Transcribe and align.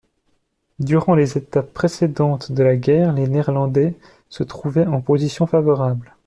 Durant 0.79 1.13
les 1.13 1.37
étapes 1.37 1.71
précédentes 1.75 2.51
de 2.51 2.63
la 2.63 2.75
guerre, 2.75 3.13
les 3.13 3.27
Néerlandais 3.27 3.93
se 4.29 4.41
trouvaient 4.41 4.87
en 4.87 4.99
position 4.99 5.45
favorable. 5.45 6.15